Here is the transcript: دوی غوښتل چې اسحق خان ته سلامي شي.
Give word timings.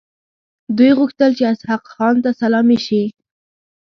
دوی 0.77 0.91
غوښتل 0.99 1.31
چې 1.37 1.43
اسحق 1.51 1.83
خان 1.93 2.15
ته 2.23 2.29
سلامي 2.39 2.77
شي. 2.85 3.03